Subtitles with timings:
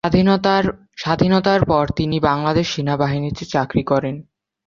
[0.97, 4.15] স্বাধীনতার পর তিনি বাংলাদেশ সেনাবাহিনীতে চাকরি করেন।